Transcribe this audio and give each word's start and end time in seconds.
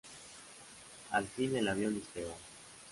Al 1.11 1.27
fin 1.27 1.57
el 1.57 1.67
avión 1.67 1.93
despegó. 1.93 2.35